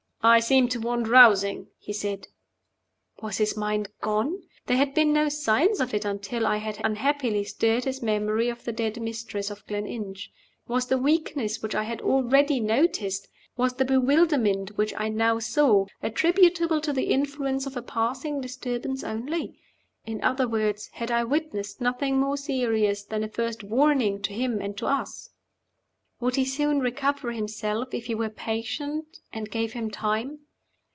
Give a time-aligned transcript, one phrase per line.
[0.23, 2.27] "I seem to want rousing," he said
[3.23, 4.43] Was his mind gone?
[4.67, 8.63] There had been no signs of it until I had unhappily stirred his memory of
[8.63, 10.29] the dead mistress of Gleninch.
[10.67, 15.87] Was the weakness which I had already noticed, was the bewilderment which I now saw,
[16.03, 19.59] attributable to the influence of a passing disturbance only?
[20.05, 24.61] In other words, had I witnessed nothing more serious than a first warning to him
[24.61, 25.29] and to us?
[26.19, 30.41] Would he soon recover himself, if we were patient, and gave him time?